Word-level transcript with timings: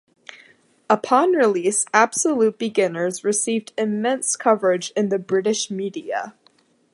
Upon 0.89 1.33
release, 1.33 1.85
"Absolute 1.93 2.57
Beginners" 2.57 3.23
received 3.23 3.71
immense 3.77 4.35
coverage 4.35 4.89
in 4.95 5.09
the 5.09 5.19
British 5.19 5.69
media. 5.69 6.33